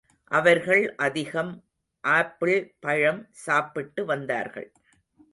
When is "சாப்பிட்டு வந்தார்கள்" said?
3.31-4.71